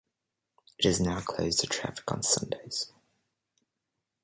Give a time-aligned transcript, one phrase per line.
[0.79, 2.91] It is now closed to traffic on Sundays.